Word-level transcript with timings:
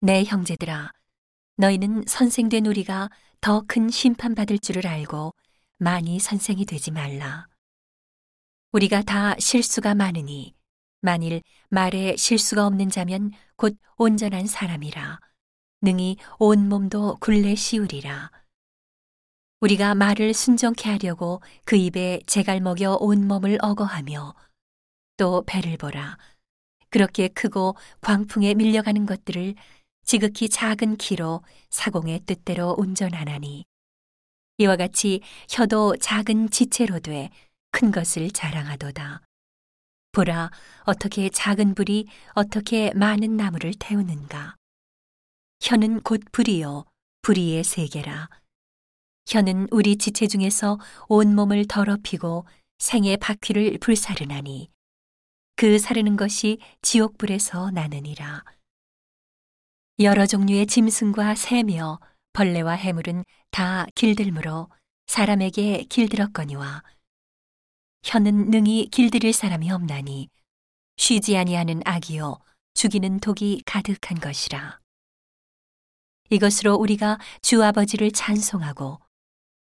내 0.00 0.22
형제들아, 0.24 0.92
너희는 1.56 2.04
선생된 2.06 2.66
우리가 2.66 3.10
더 3.40 3.62
큰 3.66 3.90
심판받을 3.90 4.58
줄을 4.58 4.86
알고 4.86 5.34
많이 5.78 6.18
선생이 6.20 6.66
되지 6.66 6.90
말라. 6.92 7.48
우리가 8.72 9.02
다 9.02 9.34
실수가 9.38 9.94
많으니 9.94 10.54
만일 11.00 11.42
말에 11.70 12.16
실수가 12.16 12.66
없는 12.66 12.90
자면 12.90 13.32
곧 13.56 13.76
온전한 13.96 14.46
사람이라 14.46 15.18
능히 15.82 16.16
온 16.38 16.68
몸도 16.68 17.16
굴레 17.20 17.54
씌우리라. 17.54 18.30
우리가 19.60 19.96
말을 19.96 20.34
순정케 20.34 20.88
하려고 20.90 21.40
그 21.64 21.74
입에 21.74 22.20
재갈 22.26 22.60
먹여 22.60 22.96
온 23.00 23.26
몸을 23.26 23.58
어거하며 23.60 24.34
또 25.16 25.42
배를 25.44 25.76
보라. 25.76 26.18
그렇게 26.90 27.28
크고 27.28 27.74
광풍에 28.00 28.54
밀려가는 28.54 29.04
것들을 29.04 29.54
지극히 30.08 30.48
작은 30.48 30.96
키로 30.96 31.42
사공의 31.68 32.20
뜻대로 32.26 32.74
운전하나니 32.78 33.66
이와 34.56 34.76
같이 34.76 35.20
혀도 35.48 35.96
작은 36.00 36.50
지체로 36.50 36.98
돼 36.98 37.30
큰 37.70 37.90
것을 37.90 38.30
자랑하도다. 38.30 39.22
보라 40.12 40.50
어떻게 40.82 41.28
작은 41.28 41.74
불이 41.74 42.06
어떻게 42.32 42.92
많은 42.94 43.36
나무를 43.36 43.72
태우는가. 43.78 44.56
혀는 45.60 46.00
곧 46.00 46.20
불이요 46.32 46.84
불이의 47.22 47.62
세계라. 47.64 48.28
혀는 49.28 49.68
우리 49.70 49.96
지체 49.96 50.26
중에서 50.26 50.78
온 51.08 51.34
몸을 51.34 51.66
더럽히고 51.66 52.46
생의 52.78 53.18
바퀴를 53.18 53.78
불사르나니 53.78 54.70
그 55.56 55.78
사르는 55.78 56.16
것이 56.16 56.58
지옥불에서 56.82 57.70
나느니라. 57.72 58.44
여러 60.00 60.26
종류의 60.26 60.66
짐승과 60.66 61.34
새며 61.34 61.98
벌레와 62.32 62.74
해물은 62.74 63.24
다 63.50 63.84
길들므로 63.96 64.70
사람에게 65.08 65.86
길들었거니와 65.88 66.84
혀는 68.04 68.50
능히 68.50 68.88
길들일 68.92 69.32
사람이 69.32 69.72
없나니 69.72 70.28
쉬지 70.98 71.36
아니하는 71.36 71.82
악이요 71.84 72.38
죽이는 72.74 73.18
독이 73.18 73.62
가득한 73.66 74.20
것이라. 74.20 74.78
이것으로 76.30 76.76
우리가 76.76 77.18
주 77.42 77.64
아버지를 77.64 78.12
찬송하고 78.12 79.00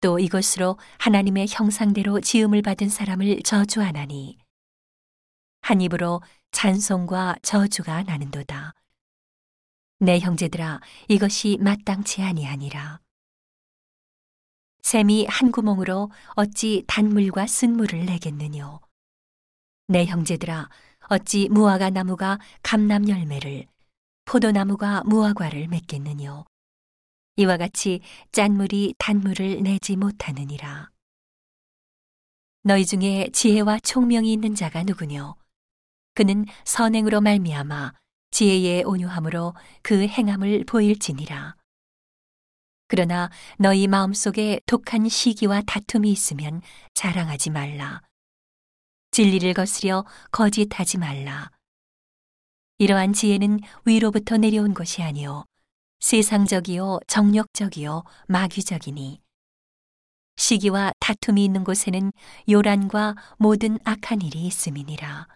또 0.00 0.18
이것으로 0.18 0.78
하나님의 0.98 1.46
형상대로 1.48 2.20
지음을 2.20 2.60
받은 2.60 2.88
사람을 2.88 3.42
저주하나니 3.44 4.38
한 5.60 5.80
입으로 5.80 6.22
찬송과 6.50 7.36
저주가 7.42 8.02
나는도다. 8.02 8.74
내 10.04 10.18
형제들아 10.18 10.80
이것이 11.08 11.56
마땅치 11.62 12.20
아니하니라. 12.20 13.00
샘이 14.82 15.24
한 15.30 15.50
구멍으로 15.50 16.10
어찌 16.34 16.84
단물과 16.86 17.46
쓴물을 17.46 18.04
내겠느뇨. 18.04 18.80
내 19.88 20.04
형제들아 20.04 20.68
어찌 21.08 21.48
무화과 21.48 21.88
나무가 21.88 22.38
감람 22.62 23.08
열매를 23.08 23.66
포도나무가 24.26 25.02
무화과를 25.04 25.68
맺겠느뇨. 25.68 26.44
이와 27.36 27.56
같이 27.56 28.00
짠물이 28.30 28.96
단물을 28.98 29.62
내지 29.62 29.96
못하느니라. 29.96 30.90
너희 32.62 32.84
중에 32.84 33.30
지혜와 33.32 33.80
총명이 33.80 34.30
있는 34.34 34.54
자가 34.54 34.82
누구뇨? 34.82 35.36
그는 36.14 36.44
선행으로 36.64 37.22
말미암아 37.22 37.94
지혜의 38.34 38.82
온유함으로 38.82 39.54
그 39.80 40.08
행함을 40.08 40.64
보일지니라. 40.64 41.54
그러나 42.88 43.30
너희 43.60 43.86
마음속에 43.86 44.60
독한 44.66 45.08
시기와 45.08 45.62
다툼이 45.64 46.10
있으면 46.10 46.60
자랑하지 46.94 47.50
말라. 47.50 48.02
진리를 49.12 49.54
거스려 49.54 50.04
거짓하지 50.32 50.98
말라. 50.98 51.52
이러한 52.78 53.12
지혜는 53.12 53.60
위로부터 53.84 54.36
내려온 54.36 54.74
것이 54.74 55.00
아니요 55.04 55.44
세상적이요 56.00 56.98
정력적이요 57.06 58.02
마귀적이니 58.26 59.20
시기와 60.34 60.90
다툼이 60.98 61.44
있는 61.44 61.62
곳에는 61.62 62.10
요란과 62.50 63.14
모든 63.38 63.78
악한 63.84 64.22
일이 64.22 64.44
있음이니라. 64.46 65.28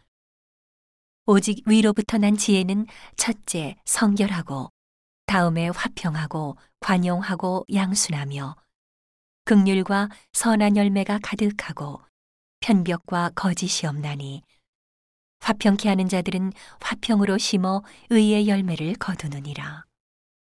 오직 1.31 1.63
위로부터 1.69 2.17
난 2.17 2.39
지혜는 2.39 2.87
첫째 3.19 3.77
성결하고 3.85 4.71
다음에 5.27 5.69
화평하고 5.69 6.57
관용하고 6.81 7.67
양순하며 7.71 8.57
극률과 9.45 10.09
선한 10.33 10.79
열매가 10.79 11.19
가득하고 11.23 12.01
편벽과 12.61 13.33
거짓이 13.35 13.87
없나니 13.87 14.41
화평케 15.41 15.91
하는 15.91 16.09
자들은 16.09 16.55
화평으로 16.81 17.37
심어 17.37 17.83
의의 18.09 18.49
열매를 18.49 18.95
거두느니라. 18.95 19.88